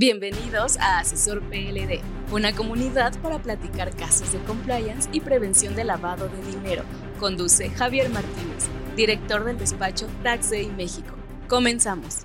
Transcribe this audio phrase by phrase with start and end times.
[0.00, 2.00] Bienvenidos a Asesor PLD,
[2.32, 6.84] una comunidad para platicar casos de compliance y prevención de lavado de dinero.
[7.18, 11.14] Conduce Javier Martínez, director del despacho TaxDay México.
[11.50, 12.20] Comenzamos.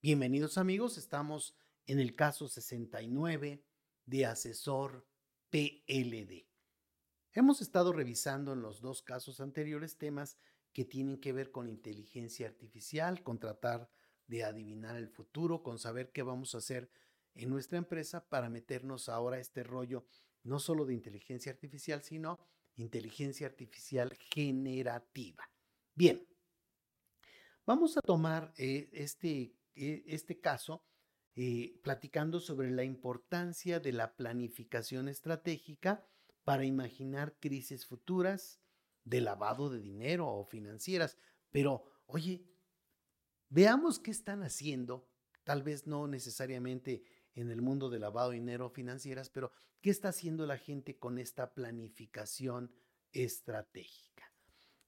[0.00, 1.54] Bienvenidos amigos, estamos
[1.84, 3.62] en el caso 69
[4.06, 5.06] de Asesor
[5.50, 6.46] PLD.
[7.34, 10.38] Hemos estado revisando en los dos casos anteriores temas
[10.72, 13.90] que tienen que ver con inteligencia artificial, con tratar
[14.26, 16.90] de adivinar el futuro, con saber qué vamos a hacer
[17.34, 20.06] en nuestra empresa para meternos ahora a este rollo
[20.44, 22.38] no solo de inteligencia artificial, sino
[22.76, 25.48] inteligencia artificial generativa.
[25.94, 26.26] Bien,
[27.66, 30.84] vamos a tomar eh, este, eh, este caso
[31.34, 36.06] eh, platicando sobre la importancia de la planificación estratégica
[36.44, 38.60] para imaginar crisis futuras
[39.04, 41.16] de lavado de dinero o financieras.
[41.50, 42.44] Pero, oye,
[43.48, 45.08] Veamos qué están haciendo,
[45.44, 50.08] tal vez no necesariamente en el mundo de lavado de dinero financieras, pero qué está
[50.08, 52.72] haciendo la gente con esta planificación
[53.12, 54.32] estratégica.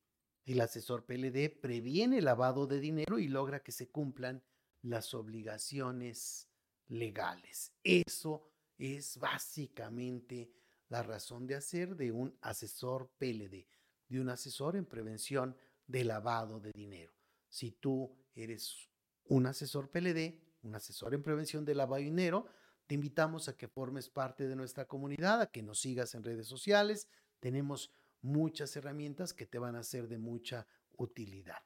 [0.44, 4.44] el asesor PLD previene el lavado de dinero y logra que se cumplan
[4.82, 6.50] las obligaciones
[6.88, 7.72] legales.
[7.82, 10.50] Eso es básicamente
[10.88, 13.66] la razón de hacer de un asesor PLD,
[14.08, 17.12] de un asesor en prevención de lavado de dinero.
[17.48, 18.88] Si tú eres
[19.24, 22.46] un asesor PLD, un asesor en prevención de lavado de dinero,
[22.86, 26.46] te invitamos a que formes parte de nuestra comunidad, a que nos sigas en redes
[26.46, 27.08] sociales.
[27.40, 27.90] Tenemos
[28.22, 31.62] muchas herramientas que te van a ser de mucha utilidad.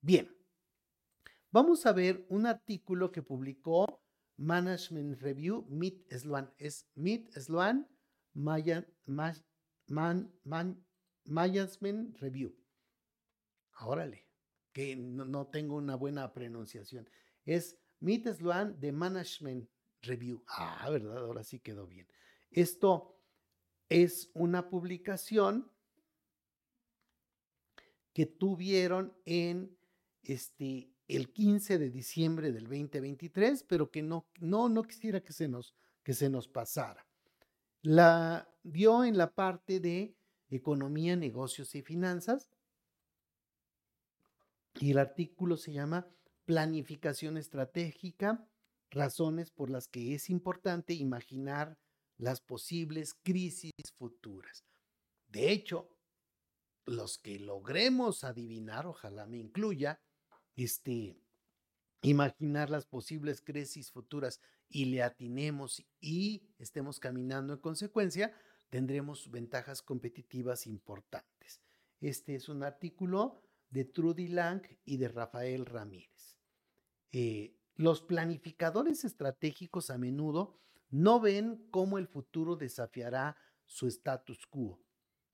[0.00, 0.34] Bien,
[1.50, 4.02] vamos a ver un artículo que publicó
[4.40, 6.50] Management Review, Meet Sloan.
[6.56, 7.86] Es Meet Sloan
[11.26, 12.56] Management Review.
[13.82, 14.26] Órale,
[14.72, 17.08] que no, tengo una buena pronunciación.
[17.44, 19.68] Es Meet Sloan de Management
[20.00, 20.42] Review.
[20.48, 21.18] Ah, ¿verdad?
[21.18, 22.08] Ahora sí quedó bien.
[22.50, 23.20] Esto
[23.90, 25.70] es una publicación
[28.14, 29.76] que tuvieron en
[30.22, 35.48] este el 15 de diciembre del 2023, pero que no, no, no quisiera que se,
[35.48, 37.06] nos, que se nos pasara.
[37.82, 40.14] La dio en la parte de
[40.50, 42.48] economía, negocios y finanzas.
[44.78, 46.06] Y el artículo se llama
[46.44, 48.46] Planificación estratégica,
[48.90, 51.78] razones por las que es importante imaginar
[52.18, 54.64] las posibles crisis futuras.
[55.28, 55.88] De hecho,
[56.86, 60.00] los que logremos adivinar, ojalá me incluya,
[60.56, 61.16] este,
[62.02, 68.32] imaginar las posibles crisis futuras y le atinemos y estemos caminando en consecuencia,
[68.68, 71.60] tendremos ventajas competitivas importantes.
[72.00, 76.38] Este es un artículo de Trudy Lang y de Rafael Ramírez.
[77.12, 80.58] Eh, los planificadores estratégicos a menudo
[80.90, 84.82] no ven cómo el futuro desafiará su status quo.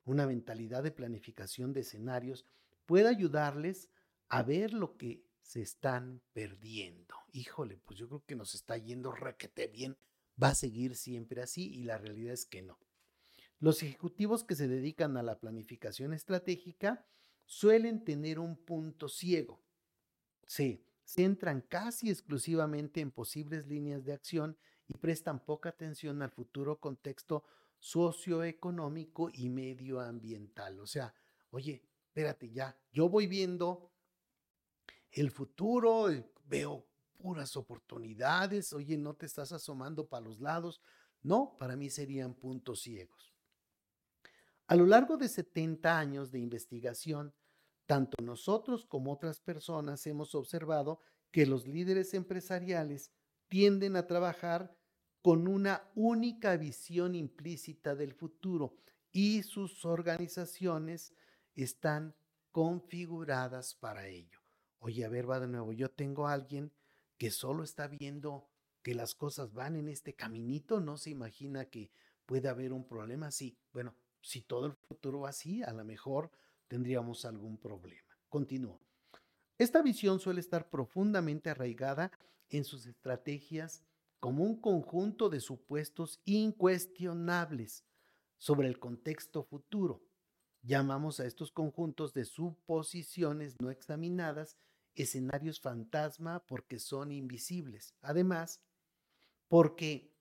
[0.05, 2.47] Una mentalidad de planificación de escenarios
[2.85, 3.91] puede ayudarles
[4.29, 7.15] a ver lo que se están perdiendo.
[7.33, 9.97] Híjole, pues yo creo que nos está yendo requete bien.
[10.43, 12.79] Va a seguir siempre así y la realidad es que no.
[13.59, 17.07] Los ejecutivos que se dedican a la planificación estratégica
[17.47, 19.63] suelen tener un punto ciego.
[20.47, 24.59] Se centran casi exclusivamente en posibles líneas de acción
[24.89, 27.45] y prestan poca atención al futuro contexto
[27.79, 30.81] socioeconómico y medioambiental.
[30.81, 31.15] O sea,
[31.51, 33.93] oye, espérate ya, yo voy viendo
[35.13, 36.87] el futuro, eh, veo
[37.17, 40.81] puras oportunidades, oye, no te estás asomando para los lados.
[41.23, 43.35] No, para mí serían puntos ciegos.
[44.69, 47.35] A lo largo de 70 años de investigación,
[47.87, 51.01] tanto nosotros como otras personas hemos observado
[51.31, 53.13] que los líderes empresariales
[53.49, 54.77] tienden a trabajar
[55.23, 58.77] con una única visión implícita del futuro
[59.13, 61.13] y sus organizaciones
[61.55, 62.15] están
[62.51, 64.46] configuradas para ello.
[64.79, 66.73] Oye, a ver, va de nuevo, yo tengo a alguien
[67.19, 68.49] que solo está viendo
[68.83, 71.91] que las cosas van en este caminito, no se imagina que
[72.25, 73.31] puede haber un problema.
[73.31, 76.31] Sí, bueno, si todo el futuro va así, a lo mejor
[76.69, 78.17] tendríamos algún problema.
[78.29, 78.81] Continúo.
[79.59, 82.13] Esta visión suele estar profundamente arraigada
[82.51, 83.83] en sus estrategias
[84.21, 87.85] como un conjunto de supuestos incuestionables
[88.39, 90.03] sobre el contexto futuro.
[90.67, 94.57] Llamamos a estos conjuntos de suposiciones no examinadas
[94.97, 97.95] escenarios fantasma porque son invisibles.
[98.03, 98.61] Además,
[99.47, 100.13] porque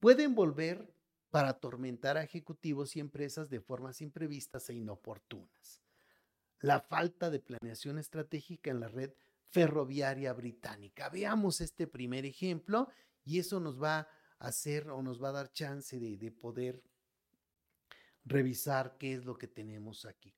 [0.00, 0.94] pueden volver
[1.30, 5.80] para atormentar a ejecutivos y empresas de formas imprevistas e inoportunas.
[6.60, 9.14] La falta de planeación estratégica en la red
[9.48, 11.08] ferroviaria británica.
[11.08, 12.90] Veamos este primer ejemplo
[13.24, 14.08] y eso nos va a
[14.38, 16.82] hacer o nos va a dar chance de, de poder
[18.24, 20.34] revisar qué es lo que tenemos aquí.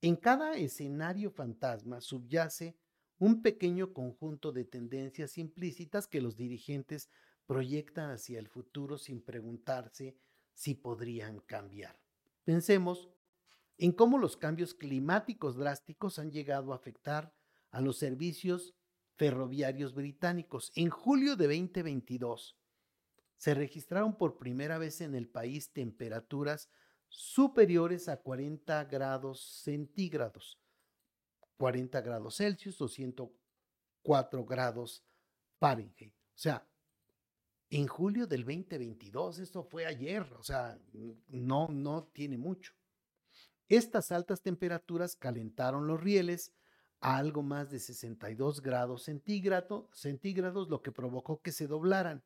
[0.00, 2.76] En cada escenario fantasma subyace
[3.18, 7.10] un pequeño conjunto de tendencias implícitas que los dirigentes
[7.46, 10.16] proyectan hacia el futuro sin preguntarse
[10.52, 11.98] si podrían cambiar.
[12.44, 13.08] Pensemos
[13.76, 17.34] en cómo los cambios climáticos drásticos han llegado a afectar
[17.70, 18.74] a los servicios
[19.16, 20.70] ferroviarios británicos.
[20.76, 22.56] En julio de 2022
[23.36, 26.68] se registraron por primera vez en el país temperaturas
[27.08, 30.58] superiores a 40 grados centígrados,
[31.56, 35.04] 40 grados Celsius o 104 grados
[35.58, 36.12] Fahrenheit.
[36.12, 36.66] O sea,
[37.70, 40.78] en julio del 2022, esto fue ayer, o sea,
[41.28, 42.72] no, no tiene mucho.
[43.68, 46.54] Estas altas temperaturas calentaron los rieles
[47.00, 52.24] a algo más de 62 grados centígrados, lo que provocó que se doblaran.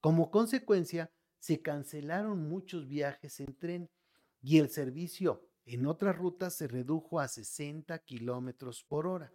[0.00, 3.90] Como consecuencia, se cancelaron muchos viajes en tren
[4.40, 9.32] y el servicio en otras rutas se redujo a 60 kilómetros por hora.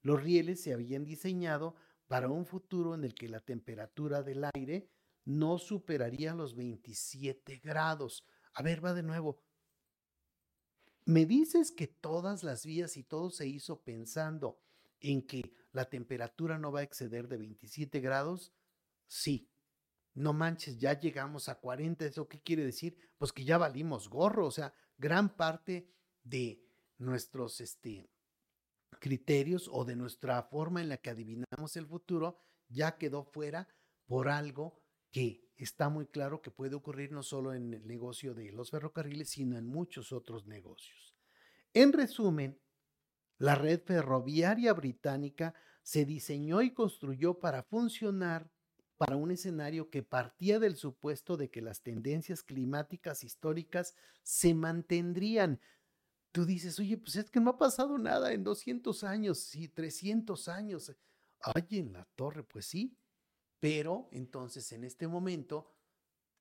[0.00, 4.88] Los rieles se habían diseñado para un futuro en el que la temperatura del aire
[5.24, 8.24] no superaría los 27 grados.
[8.54, 9.42] A ver, va de nuevo.
[11.06, 14.58] ¿Me dices que todas las vías y todo se hizo pensando
[15.00, 18.54] en que la temperatura no va a exceder de 27 grados?
[19.06, 19.50] Sí.
[20.14, 22.06] No manches, ya llegamos a 40.
[22.06, 22.96] ¿Eso qué quiere decir?
[23.18, 24.46] Pues que ya valimos gorro.
[24.46, 26.64] O sea, gran parte de
[26.98, 28.08] nuestros este,
[29.00, 32.38] criterios o de nuestra forma en la que adivinamos el futuro
[32.68, 33.68] ya quedó fuera
[34.06, 34.80] por algo
[35.10, 39.30] que está muy claro que puede ocurrir no solo en el negocio de los ferrocarriles,
[39.30, 41.14] sino en muchos otros negocios.
[41.72, 42.60] En resumen,
[43.38, 48.50] la red ferroviaria británica se diseñó y construyó para funcionar
[48.96, 55.60] para un escenario que partía del supuesto de que las tendencias climáticas históricas se mantendrían,
[56.32, 60.48] tú dices, oye, pues es que no ha pasado nada en 200 años, sí, 300
[60.48, 60.92] años.
[61.40, 62.96] Ay, en la torre, pues sí.
[63.60, 65.72] Pero entonces en este momento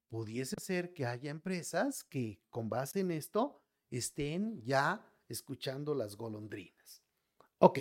[0.10, 7.04] pudiese ser que haya empresas que con base en esto estén ya escuchando las golondrinas.
[7.60, 7.80] Ok,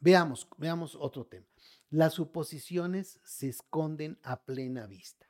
[0.00, 1.51] veamos, veamos otro tema.
[1.92, 5.28] Las suposiciones se esconden a plena vista.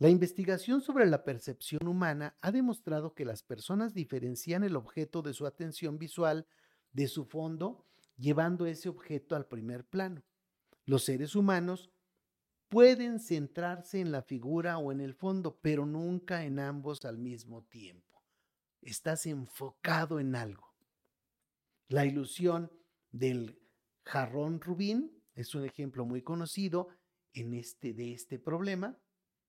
[0.00, 5.32] La investigación sobre la percepción humana ha demostrado que las personas diferencian el objeto de
[5.32, 6.48] su atención visual
[6.90, 10.24] de su fondo, llevando ese objeto al primer plano.
[10.86, 11.92] Los seres humanos
[12.68, 17.62] pueden centrarse en la figura o en el fondo, pero nunca en ambos al mismo
[17.62, 18.24] tiempo.
[18.82, 20.74] Estás enfocado en algo.
[21.86, 22.72] La ilusión
[23.12, 23.59] del
[24.10, 26.88] jarrón rubín es un ejemplo muy conocido
[27.32, 28.98] en este, de este problema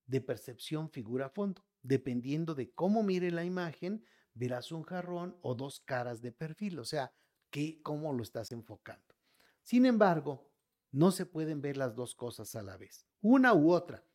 [0.06, 1.66] de percepción figura-fondo.
[1.82, 4.06] Dependiendo de cómo mire la imagen,
[4.36, 7.12] verás un jarrón o dos caras de perfil, o sea,
[7.50, 9.16] que, cómo lo estás enfocando.
[9.64, 10.52] Sin embargo,
[10.92, 13.08] no se pueden ver las dos cosas a la vez.
[13.22, 14.06] Una u otra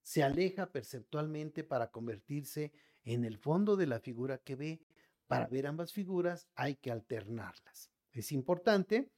[0.00, 2.72] se aleja perceptualmente para convertirse
[3.02, 4.86] en el fondo de la figura que ve.
[5.26, 7.90] Para ver ambas figuras hay que alternarlas.
[8.12, 9.12] Es importante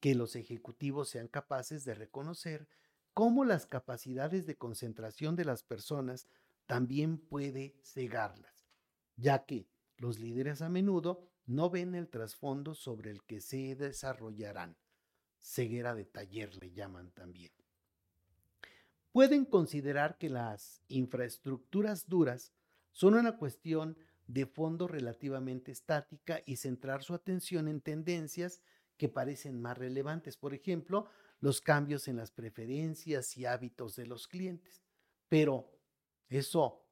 [0.00, 2.68] que los ejecutivos sean capaces de reconocer
[3.14, 6.28] cómo las capacidades de concentración de las personas
[6.66, 8.68] también puede cegarlas,
[9.16, 14.76] ya que los líderes a menudo no ven el trasfondo sobre el que se desarrollarán.
[15.38, 17.52] Ceguera de taller le llaman también.
[19.12, 22.52] Pueden considerar que las infraestructuras duras
[22.92, 28.60] son una cuestión de fondo relativamente estática y centrar su atención en tendencias
[28.98, 30.36] que parecen más relevantes.
[30.36, 31.06] Por ejemplo,
[31.40, 34.82] los cambios en las preferencias y hábitos de los clientes.
[35.28, 35.72] Pero
[36.28, 36.84] eso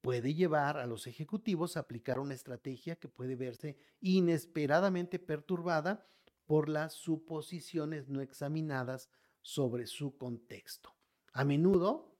[0.00, 6.06] puede llevar a los ejecutivos a aplicar una estrategia que puede verse inesperadamente perturbada
[6.46, 9.08] por las suposiciones no examinadas
[9.42, 10.94] sobre su contexto.
[11.32, 12.16] A menudo,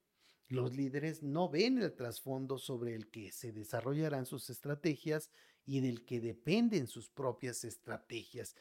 [0.48, 5.30] los líderes no ven el trasfondo sobre el que se desarrollarán sus estrategias
[5.64, 8.54] y del que dependen sus propias estrategias,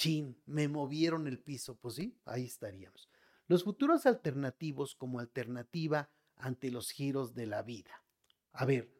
[0.00, 3.10] chin, me movieron el piso, pues sí, ahí estaríamos.
[3.46, 8.02] Los futuros alternativos como alternativa ante los giros de la vida.
[8.52, 8.90] A ver,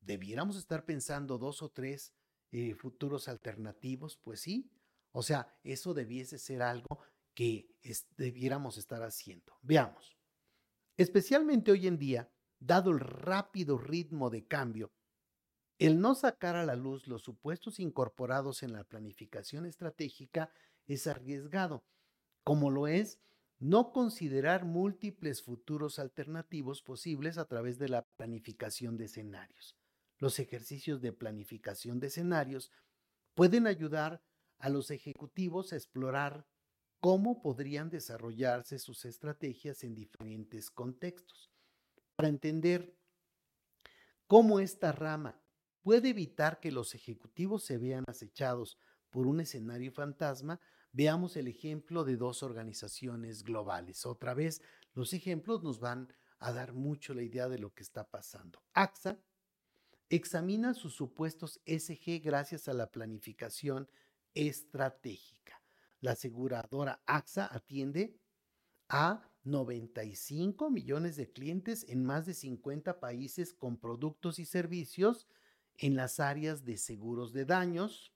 [0.00, 2.14] ¿debiéramos estar pensando dos o tres
[2.52, 4.16] eh, futuros alternativos?
[4.16, 4.72] Pues sí.
[5.12, 7.00] O sea, eso debiese ser algo
[7.34, 7.76] que
[8.16, 9.58] debiéramos estar haciendo.
[9.60, 10.16] Veamos.
[10.96, 14.90] Especialmente hoy en día, dado el rápido ritmo de cambio,
[15.80, 20.52] el no sacar a la luz los supuestos incorporados en la planificación estratégica
[20.86, 21.82] es arriesgado,
[22.44, 23.18] como lo es
[23.58, 29.74] no considerar múltiples futuros alternativos posibles a través de la planificación de escenarios.
[30.18, 32.70] Los ejercicios de planificación de escenarios
[33.34, 34.22] pueden ayudar
[34.58, 36.46] a los ejecutivos a explorar
[37.00, 41.50] cómo podrían desarrollarse sus estrategias en diferentes contextos.
[42.16, 42.94] Para entender
[44.26, 45.40] cómo esta rama
[45.82, 48.78] puede evitar que los ejecutivos se vean acechados
[49.10, 50.60] por un escenario fantasma,
[50.92, 54.06] veamos el ejemplo de dos organizaciones globales.
[54.06, 54.62] Otra vez,
[54.94, 58.62] los ejemplos nos van a dar mucho la idea de lo que está pasando.
[58.72, 59.18] AXA
[60.08, 63.88] examina sus supuestos SG gracias a la planificación
[64.34, 65.62] estratégica.
[66.00, 68.18] La aseguradora AXA atiende
[68.88, 75.28] a 95 millones de clientes en más de 50 países con productos y servicios
[75.80, 78.12] en las áreas de seguros de daños,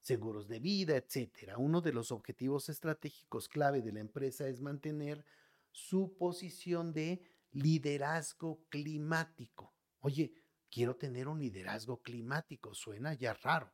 [0.00, 1.54] seguros de vida, etc.
[1.56, 5.24] Uno de los objetivos estratégicos clave de la empresa es mantener
[5.70, 9.72] su posición de liderazgo climático.
[10.00, 10.34] Oye,
[10.68, 13.72] quiero tener un liderazgo climático, suena ya raro.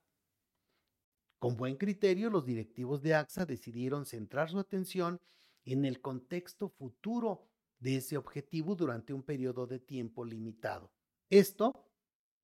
[1.38, 5.18] Con buen criterio, los directivos de AXA decidieron centrar su atención
[5.64, 10.92] en el contexto futuro de ese objetivo durante un periodo de tiempo limitado.
[11.30, 11.89] Esto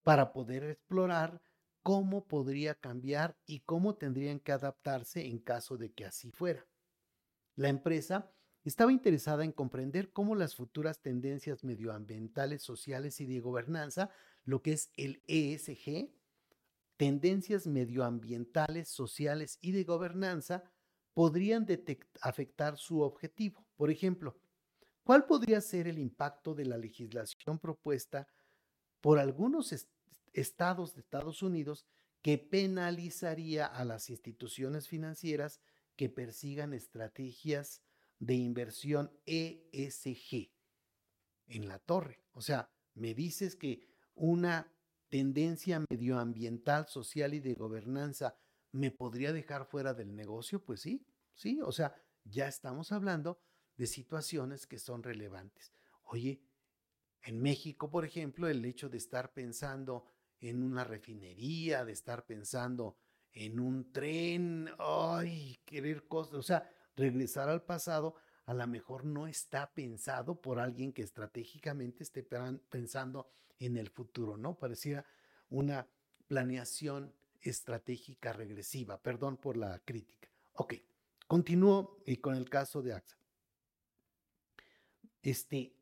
[0.07, 1.43] para poder explorar
[1.83, 6.65] cómo podría cambiar y cómo tendrían que adaptarse en caso de que así fuera.
[7.57, 8.33] La empresa
[8.63, 14.11] estaba interesada en comprender cómo las futuras tendencias medioambientales, sociales y de gobernanza,
[14.45, 16.09] lo que es el ESG,
[16.97, 20.63] tendencias medioambientales, sociales y de gobernanza,
[21.15, 21.67] podrían
[22.21, 23.67] afectar su objetivo.
[23.75, 24.39] Por ejemplo,
[25.03, 28.29] ¿cuál podría ser el impacto de la legislación propuesta
[29.01, 29.73] por algunos
[30.37, 31.87] estados de Estados Unidos
[32.23, 35.61] que penalizaría a las instituciones financieras
[35.97, 37.83] que persigan estrategias
[38.19, 40.51] de inversión ESG
[41.49, 42.23] en la torre.
[42.33, 44.73] O sea, me dices que una
[45.09, 48.37] tendencia medioambiental, social y de gobernanza
[48.73, 53.39] me podría dejar fuera del negocio, pues sí, sí, o sea, ya estamos hablando
[53.77, 55.73] de situaciones que son relevantes.
[56.03, 56.43] Oye,
[57.23, 60.05] en México, por ejemplo, el hecho de estar pensando
[60.41, 62.97] en una refinería, de estar pensando
[63.33, 68.15] en un tren, ay, querer cosas, o sea, regresar al pasado,
[68.47, 72.23] a lo mejor no está pensado por alguien que estratégicamente esté
[72.71, 73.29] pensando
[73.59, 74.59] en el futuro, ¿no?
[74.59, 75.05] Parecía
[75.51, 75.87] una
[76.27, 79.01] planeación estratégica regresiva.
[79.03, 80.29] Perdón por la crítica.
[80.55, 80.75] Ok,
[81.27, 83.17] continúo y con el caso de AXA.
[85.23, 85.76] Este.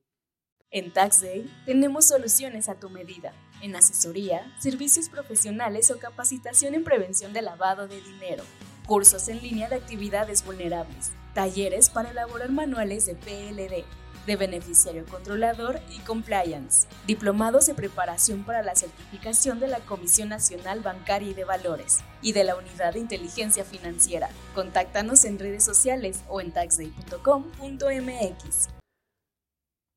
[0.74, 7.32] En TaxDay tenemos soluciones a tu medida, en asesoría, servicios profesionales o capacitación en prevención
[7.32, 8.42] de lavado de dinero
[8.84, 13.84] cursos en línea de actividades vulnerables, talleres para elaborar manuales de PLD,
[14.26, 20.80] de beneficiario controlador y compliance, diplomados de preparación para la certificación de la Comisión Nacional
[20.80, 24.28] Bancaria y de Valores y de la Unidad de Inteligencia Financiera.
[24.54, 28.68] Contáctanos en redes sociales o en taxday.com.mx.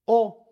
[0.05, 0.46] O,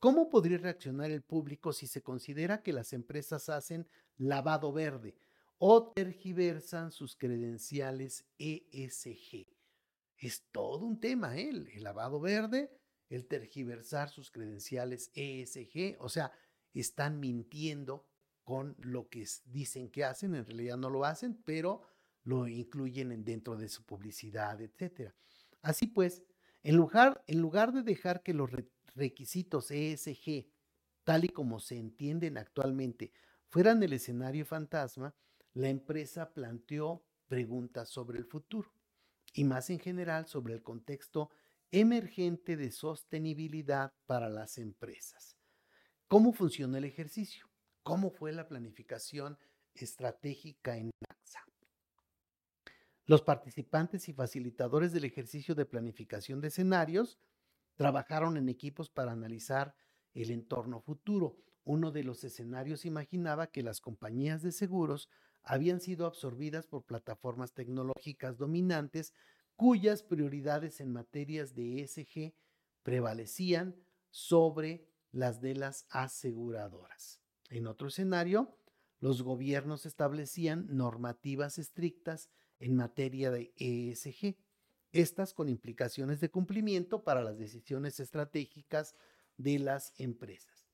[0.00, 5.14] ¿cómo podría reaccionar el público si se considera que las empresas hacen lavado verde?
[5.62, 9.46] o tergiversan sus credenciales ESG.
[10.16, 11.50] Es todo un tema, ¿eh?
[11.50, 12.70] el lavado verde,
[13.10, 16.32] el tergiversar sus credenciales ESG, o sea,
[16.72, 18.06] están mintiendo
[18.42, 21.82] con lo que dicen que hacen, en realidad no lo hacen, pero
[22.24, 25.12] lo incluyen dentro de su publicidad, etc.
[25.60, 26.22] Así pues,
[26.62, 28.50] en lugar, en lugar de dejar que los
[28.94, 30.46] requisitos ESG,
[31.04, 33.12] tal y como se entienden actualmente,
[33.48, 35.14] fueran el escenario fantasma,
[35.54, 38.72] la empresa planteó preguntas sobre el futuro
[39.32, 41.30] y más en general sobre el contexto
[41.70, 45.36] emergente de sostenibilidad para las empresas.
[46.08, 47.48] ¿Cómo funciona el ejercicio?
[47.82, 49.38] ¿Cómo fue la planificación
[49.74, 51.40] estratégica en AXA?
[53.06, 57.18] Los participantes y facilitadores del ejercicio de planificación de escenarios
[57.80, 59.74] trabajaron en equipos para analizar
[60.12, 61.38] el entorno futuro.
[61.64, 65.08] Uno de los escenarios imaginaba que las compañías de seguros
[65.42, 69.14] habían sido absorbidas por plataformas tecnológicas dominantes
[69.56, 72.34] cuyas prioridades en materias de ESG
[72.82, 73.74] prevalecían
[74.10, 77.22] sobre las de las aseguradoras.
[77.48, 78.58] En otro escenario,
[78.98, 84.36] los gobiernos establecían normativas estrictas en materia de ESG,
[84.92, 88.94] estas con implicaciones de cumplimiento para las decisiones estratégicas
[89.36, 90.68] de las empresas.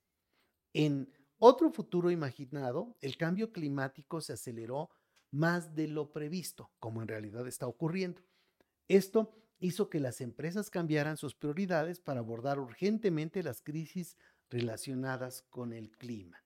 [0.73, 4.91] En otro futuro imaginado, el cambio climático se aceleró
[5.31, 8.23] más de lo previsto, como en realidad está ocurriendo.
[8.89, 14.17] Esto hizo que las empresas cambiaran sus prioridades para abordar urgentemente las crisis
[14.49, 16.43] relacionadas con el clima.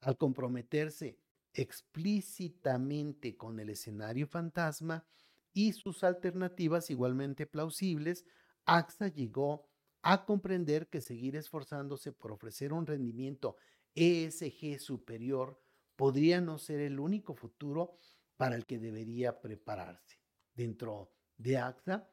[0.00, 1.18] Al comprometerse
[1.52, 5.04] explícitamente con el escenario fantasma
[5.52, 8.24] y sus alternativas igualmente plausibles,
[8.64, 9.68] AXA llegó
[10.02, 13.56] a comprender que seguir esforzándose por ofrecer un rendimiento
[13.94, 15.60] ESG superior
[15.96, 17.98] podría no ser el único futuro
[18.36, 20.18] para el que debería prepararse.
[20.54, 22.08] Dentro de AXA,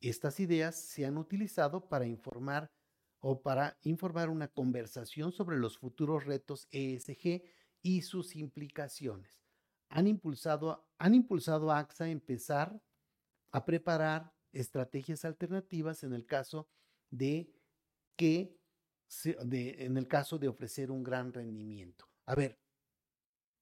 [0.00, 2.72] estas ideas se han utilizado para informar
[3.20, 7.42] o para informar una conversación sobre los futuros retos ESG
[7.82, 9.39] y sus implicaciones.
[9.90, 12.82] Han impulsado, han impulsado a AXA a empezar
[13.52, 16.68] a preparar estrategias alternativas en el caso
[17.10, 17.52] de
[18.16, 18.56] que
[19.24, 22.08] en el caso de ofrecer un gran rendimiento.
[22.26, 22.60] A ver,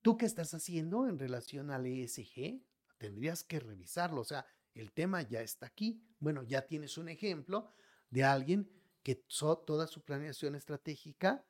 [0.03, 2.63] ¿tú qué estás haciendo en relación al ESG?
[2.99, 4.45] Tendrías que revisarlo, o sea,
[4.75, 6.05] el tema ya está aquí.
[6.19, 7.73] Bueno, ya tienes un ejemplo
[8.11, 8.71] de alguien
[9.03, 11.47] que toda su planeación estratégica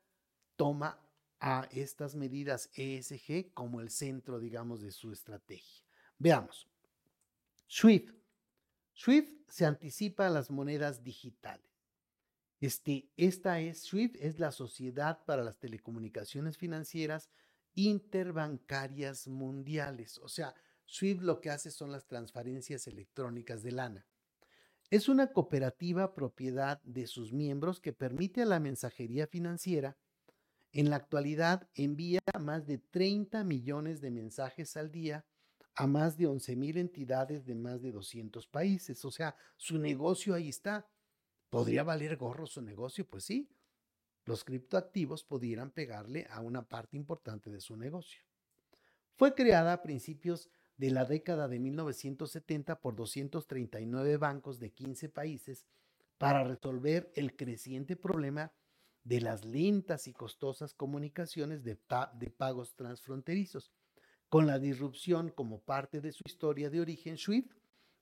[0.54, 1.00] toma
[1.40, 5.84] a estas medidas ESG como el centro, digamos, de su estrategia.
[6.18, 6.68] Veamos.
[7.68, 8.10] SWIFT.
[8.94, 11.68] SWIFT se anticipa a las monedas digitales.
[12.60, 17.30] Este, esta es SWIFT, es la Sociedad para las Telecomunicaciones Financieras
[17.74, 20.18] Interbancarias Mundiales.
[20.18, 20.54] O sea,
[20.86, 24.06] SWIFT lo que hace son las transferencias electrónicas de lana.
[24.90, 29.96] Es una cooperativa propiedad de sus miembros que permite a la mensajería financiera
[30.72, 35.24] en la actualidad envía más de 30 millones de mensajes al día
[35.74, 39.04] a más de 11 mil entidades de más de 200 países.
[39.04, 40.88] O sea, su negocio ahí está.
[41.50, 43.06] ¿Podría valer gorro su negocio?
[43.06, 43.48] Pues sí.
[44.24, 48.22] Los criptoactivos pudieran pegarle a una parte importante de su negocio.
[49.16, 55.64] Fue creada a principios de la década de 1970 por 239 bancos de 15 países
[56.18, 58.52] para resolver el creciente problema
[59.04, 61.78] de las lentas y costosas comunicaciones de,
[62.14, 63.72] de, pagos transfronterizos.
[64.28, 67.52] Con la disrupción como parte de su historia de origen, SWIFT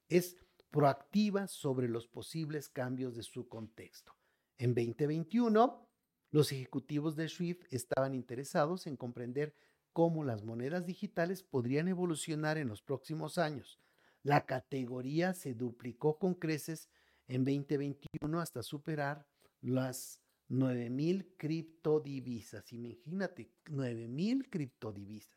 [0.08, 0.36] es
[0.70, 4.16] proactiva sobre los posibles cambios de su contexto.
[4.58, 5.88] En 2021,
[6.30, 9.54] los ejecutivos de SWIFT estaban interesados en comprender
[9.92, 13.80] cómo las monedas digitales podrían evolucionar en los próximos años.
[14.22, 16.90] La categoría se duplicó con creces
[17.28, 19.26] en 2021 hasta superar
[19.60, 22.72] las 9000 criptodivisas.
[22.72, 25.36] Imagínate, 9000 criptodivisas.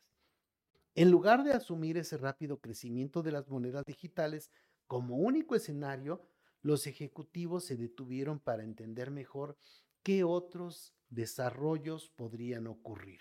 [0.95, 4.51] En lugar de asumir ese rápido crecimiento de las monedas digitales
[4.87, 6.21] como único escenario,
[6.61, 9.57] los ejecutivos se detuvieron para entender mejor
[10.03, 13.19] qué otros desarrollos podrían ocurrir.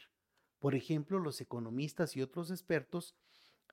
[0.58, 3.14] Por ejemplo, los economistas y otros expertos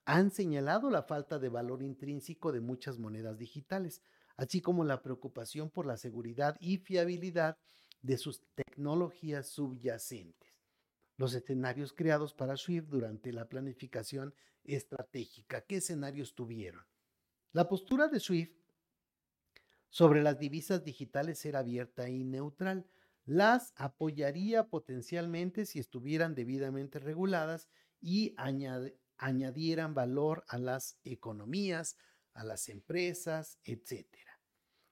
[0.04, 4.02] han señalado la falta de valor intrínseco de muchas monedas digitales,
[4.36, 7.58] así como la preocupación por la seguridad y fiabilidad
[8.02, 10.54] de sus tecnologías subyacentes.
[11.16, 15.62] Los escenarios creados para SWIFT durante la planificación estratégica.
[15.62, 16.84] ¿Qué escenarios tuvieron?
[17.52, 18.54] La postura de SWIFT
[19.88, 22.86] sobre las divisas digitales era abierta y neutral.
[23.24, 27.68] Las apoyaría potencialmente si estuvieran debidamente reguladas
[28.00, 28.34] y
[29.16, 31.96] añadieran valor a las economías,
[32.34, 34.06] a las empresas, etc.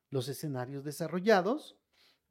[0.09, 1.77] Los escenarios desarrollados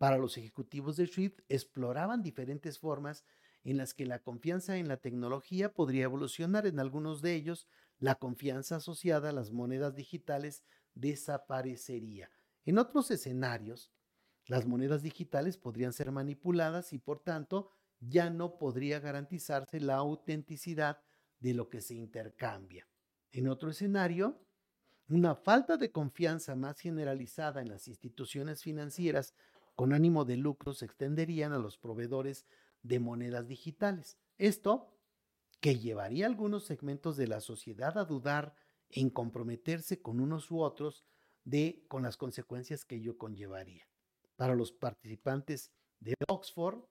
[0.04, 3.24] para los ejecutivos de SWIFT exploraban diferentes formas
[3.64, 6.68] en las que la confianza en la tecnología podría evolucionar.
[6.68, 12.30] En algunos de ellos, la confianza asociada a las monedas digitales desaparecería.
[12.66, 13.94] En otros escenarios,
[14.46, 17.70] las monedas digitales podrían ser manipuladas y por tanto
[18.02, 21.00] ya no podría garantizarse la autenticidad
[21.40, 22.86] de lo que se intercambia.
[23.32, 24.46] En otro escenario,
[25.08, 29.34] una falta de confianza más generalizada en las instituciones financieras
[29.76, 32.46] con ánimo de lucro se extenderían a los proveedores
[32.82, 34.18] de monedas digitales.
[34.38, 34.94] Esto
[35.60, 38.56] que llevaría a algunos segmentos de la sociedad a dudar
[38.90, 41.06] en comprometerse con unos u otros
[41.46, 43.88] de con las consecuencias que ello conllevaría.
[44.36, 46.84] Para los participantes de Oxford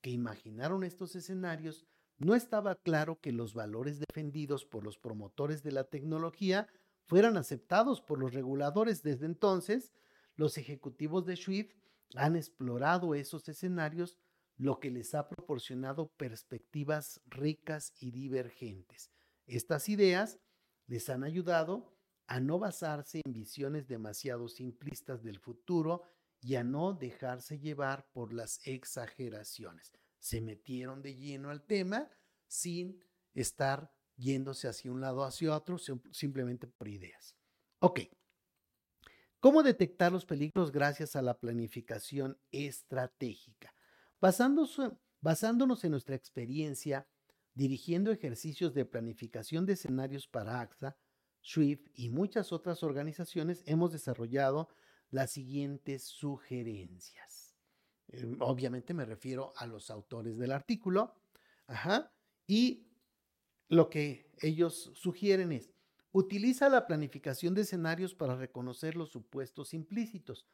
[0.00, 1.86] que imaginaron estos escenarios,
[2.18, 6.68] no estaba claro que los valores defendidos por los promotores de la tecnología
[7.06, 9.02] fueran aceptados por los reguladores.
[9.02, 9.92] Desde entonces,
[10.36, 11.72] los ejecutivos de SWIFT
[12.16, 14.18] han explorado esos escenarios,
[14.56, 19.10] lo que les ha proporcionado perspectivas ricas y divergentes.
[19.46, 20.38] Estas ideas
[20.86, 21.96] les han ayudado
[22.26, 26.02] a no basarse en visiones demasiado simplistas del futuro
[26.40, 29.92] y a no dejarse llevar por las exageraciones.
[30.18, 32.08] Se metieron de lleno al tema
[32.46, 33.02] sin
[33.34, 35.78] estar yéndose hacia un lado o hacia otro,
[36.12, 37.34] simplemente por ideas.
[37.80, 38.00] Ok.
[39.40, 43.74] ¿Cómo detectar los peligros gracias a la planificación estratégica?
[44.20, 47.08] basándonos en nuestra experiencia
[47.54, 50.98] dirigiendo ejercicios de planificación de escenarios para AXA,
[51.42, 54.68] SWIFT y muchas otras organizaciones, hemos desarrollado
[55.10, 57.56] las siguientes sugerencias.
[58.08, 61.14] Em, obviamente me refiero a los autores del artículo.
[61.66, 62.12] Ajá,
[62.46, 62.88] y
[63.68, 65.72] lo que ellos sugieren es,
[66.12, 70.46] utiliza la planificación de escenarios para reconocer los supuestos implícitos.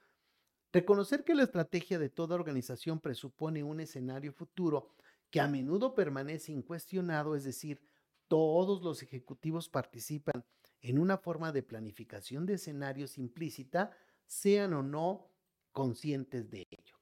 [0.72, 4.90] Reconocer que la estrategia de toda organización presupone un escenario futuro
[5.30, 7.80] que a menudo permanece incuestionado, es decir,
[8.28, 10.44] todos los ejecutivos participan
[10.80, 13.90] en una forma de planificación de escenarios implícita,
[14.26, 15.30] sean o no
[15.72, 16.96] conscientes de ello.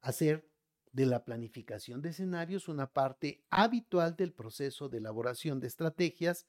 [0.00, 0.48] Hacer
[0.92, 6.46] de la planificación de escenarios una parte habitual del proceso de elaboración de estrategias.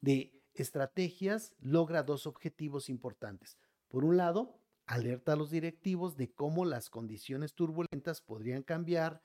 [0.00, 3.58] De estrategias logra dos objetivos importantes.
[3.88, 9.22] Por un lado, alerta a los directivos de cómo las condiciones turbulentas podrían cambiar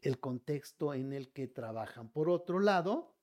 [0.00, 2.10] el contexto en el que trabajan.
[2.10, 3.14] Por otro lado,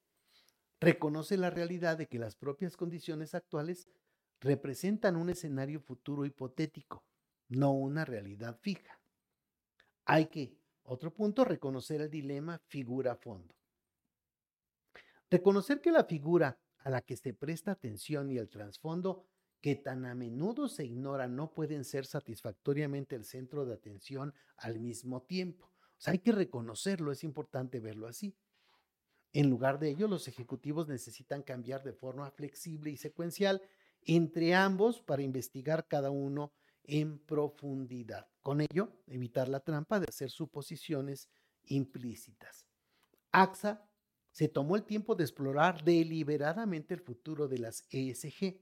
[0.80, 3.88] reconoce la realidad de que las propias condiciones actuales
[4.39, 7.04] representan un escenario futuro hipotético,
[7.48, 9.00] no una realidad fija.
[10.06, 13.54] Hay que otro punto, reconocer el dilema figura-fondo.
[15.30, 19.26] Reconocer que la figura a la que se presta atención y el trasfondo
[19.62, 24.80] que tan a menudo se ignora no pueden ser satisfactoriamente el centro de atención al
[24.80, 25.66] mismo tiempo.
[25.66, 28.36] O sea, hay que reconocerlo, es importante verlo así.
[29.34, 33.62] En lugar de ello, los ejecutivos necesitan cambiar de forma flexible y secuencial
[34.02, 38.28] entre ambos para investigar cada uno en profundidad.
[38.42, 41.30] Con ello, evitar la trampa de hacer suposiciones
[41.66, 42.66] implícitas.
[43.32, 43.87] AXA
[44.38, 48.62] se tomó el tiempo de explorar deliberadamente el futuro de las ESG,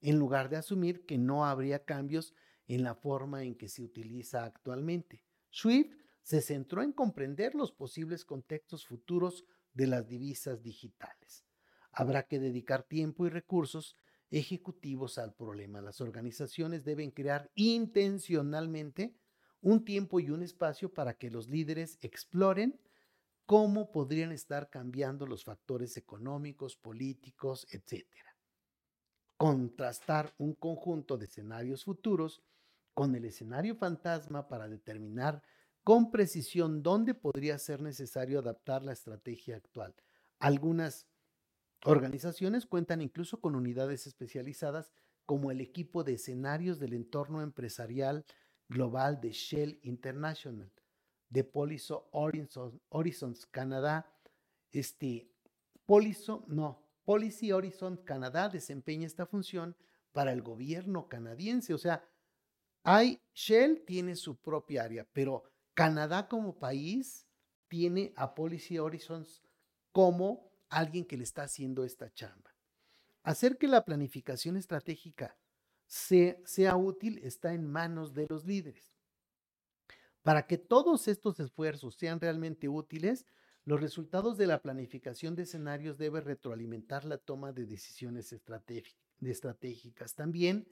[0.00, 2.34] en lugar de asumir que no habría cambios
[2.66, 5.22] en la forma en que se utiliza actualmente.
[5.52, 11.46] SWIFT se centró en comprender los posibles contextos futuros de las divisas digitales.
[11.92, 13.94] Habrá que dedicar tiempo y recursos
[14.32, 15.80] ejecutivos al problema.
[15.80, 19.14] Las organizaciones deben crear intencionalmente
[19.60, 22.80] un tiempo y un espacio para que los líderes exploren
[23.46, 28.06] cómo podrían estar cambiando los factores económicos, políticos, etc.
[29.36, 32.42] Contrastar un conjunto de escenarios futuros
[32.94, 35.42] con el escenario fantasma para determinar
[35.82, 39.94] con precisión dónde podría ser necesario adaptar la estrategia actual.
[40.38, 41.06] Algunas
[41.86, 44.90] Organizaciones cuentan incluso con unidades especializadas
[45.26, 48.24] como el equipo de escenarios del entorno empresarial
[48.70, 50.72] global de Shell International,
[51.34, 54.08] de Poliso Horizons Canadá.
[54.70, 55.28] Este,
[55.84, 59.76] Poliso, no, Policy Horizon Canadá desempeña esta función
[60.12, 61.74] para el gobierno canadiense.
[61.74, 62.08] O sea,
[62.84, 65.42] hay, Shell tiene su propia área, pero
[65.74, 67.26] Canadá como país
[67.66, 69.42] tiene a Policy Horizons
[69.90, 72.54] como alguien que le está haciendo esta chamba.
[73.24, 75.36] Hacer que la planificación estratégica
[75.86, 78.93] sea, útil está en manos de los líderes.
[80.24, 83.26] Para que todos estos esfuerzos sean realmente útiles,
[83.66, 90.14] los resultados de la planificación de escenarios deben retroalimentar la toma de decisiones estratégicas.
[90.14, 90.66] También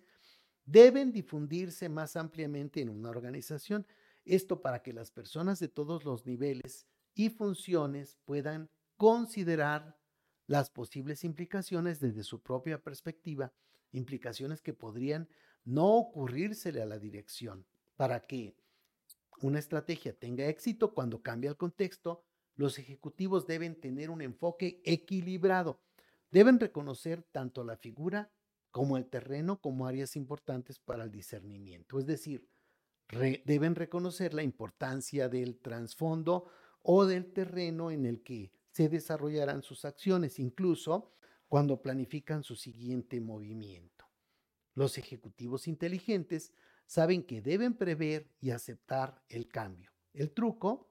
[0.65, 3.87] deben difundirse más ampliamente en una organización.
[4.25, 9.99] Esto para que las personas de todos los niveles y funciones puedan considerar
[10.47, 13.53] las posibles implicaciones desde su propia perspectiva,
[13.91, 15.29] implicaciones que podrían
[15.63, 17.67] no ocurrírsele a la dirección.
[17.97, 18.57] Para que
[19.41, 25.81] una estrategia tenga éxito cuando cambia el contexto, los ejecutivos deben tener un enfoque equilibrado.
[26.31, 28.31] Deben reconocer tanto la figura
[28.71, 31.99] como el terreno como áreas importantes para el discernimiento.
[31.99, 32.49] Es decir,
[33.45, 36.51] deben reconocer la importancia del trasfondo
[36.83, 41.13] o del terreno en el que se desarrollarán sus acciones, incluso
[41.49, 44.07] cuando planifican su siguiente movimiento.
[44.75, 46.55] Los ejecutivos inteligentes
[46.93, 49.91] saben que deben prever y aceptar el cambio.
[50.13, 50.91] El truco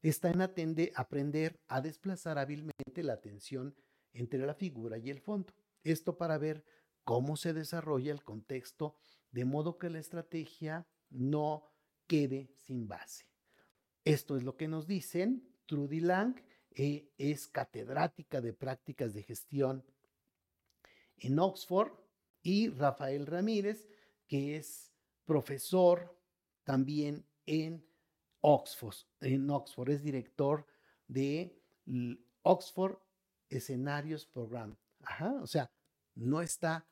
[0.00, 3.76] está en aprender a desplazar hábilmente la atención
[4.14, 5.52] entre la figura y el fondo.
[5.84, 6.64] Esto para ver
[7.04, 8.96] cómo se desarrolla el contexto
[9.30, 11.70] de modo que la estrategia no
[12.06, 13.26] quede sin base.
[14.06, 16.34] Esto es lo que nos dicen Trudy Lang
[16.70, 19.84] e, es catedrática de prácticas de gestión
[21.18, 21.92] en Oxford,
[22.42, 23.88] y Rafael Ramírez,
[24.28, 24.95] que es
[25.26, 26.18] profesor
[26.64, 27.84] también en
[28.40, 28.96] Oxford.
[29.20, 30.66] En Oxford es director
[31.06, 31.60] de
[32.42, 32.98] Oxford
[33.48, 34.76] Escenarios Program.
[35.02, 35.70] Ajá, o sea,
[36.14, 36.88] no está,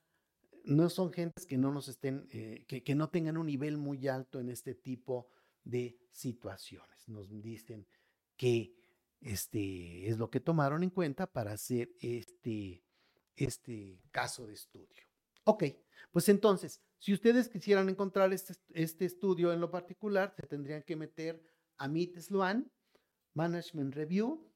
[0.65, 4.07] no son gentes que no nos estén, eh, que, que no tengan un nivel muy
[4.09, 5.29] alto en este tipo
[5.63, 7.09] de situaciones.
[7.09, 7.87] Nos dicen
[8.37, 8.75] que
[9.21, 12.85] este es lo que tomaron en cuenta para hacer este,
[13.37, 15.03] este caso de estudio.
[15.45, 15.65] Ok,
[16.11, 20.97] pues entonces, si ustedes quisieran encontrar este, este estudio en lo particular, se tendrían que
[20.97, 21.43] meter
[21.77, 22.71] a Meet Sloan,
[23.35, 24.51] Management Review,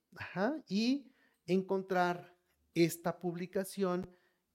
[0.69, 1.13] y
[1.47, 2.35] encontrar
[2.75, 4.11] esta publicación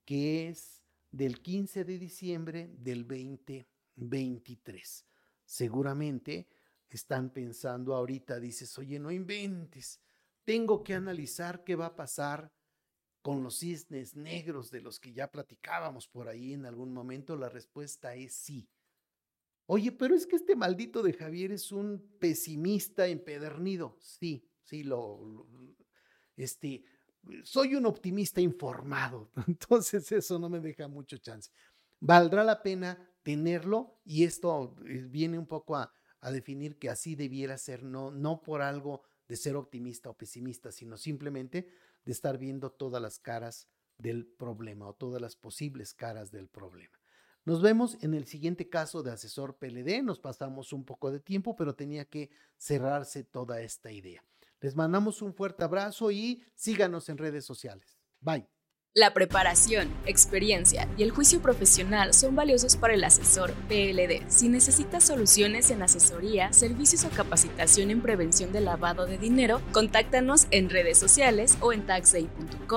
[0.05, 5.05] que es del 15 de diciembre del 2023.
[5.45, 6.47] Seguramente
[6.89, 10.01] están pensando ahorita, dices, oye, no inventes,
[10.43, 12.51] tengo que analizar qué va a pasar
[13.23, 17.37] con los cisnes negros de los que ya platicábamos por ahí en algún momento.
[17.37, 18.69] La respuesta es sí.
[19.65, 23.95] Oye, pero es que este maldito de Javier es un pesimista empedernido.
[24.01, 25.47] Sí, sí, lo,
[26.35, 26.83] este,
[27.43, 29.31] soy un optimista informado.
[29.47, 31.49] Entonces eso no me deja mucho chance.
[32.01, 37.15] Valdrá la pena tenerlo y esto eh, viene un poco a, a definir que así
[37.15, 41.69] debiera ser, no, no por algo de ser optimista o pesimista, sino simplemente
[42.05, 46.97] de estar viendo todas las caras del problema o todas las posibles caras del problema.
[47.45, 50.01] Nos vemos en el siguiente caso de asesor PLD.
[50.01, 54.23] Nos pasamos un poco de tiempo, pero tenía que cerrarse toda esta idea.
[54.61, 57.99] Les mandamos un fuerte abrazo y síganos en redes sociales.
[58.21, 58.52] Bye.
[58.95, 64.21] La preparación, experiencia y el juicio profesional son valiosos para el asesor PLD.
[64.27, 70.45] Si necesitas soluciones en asesoría, servicios o capacitación en prevención de lavado de dinero, contáctanos
[70.51, 72.67] en redes sociales o en taxday.com.mx.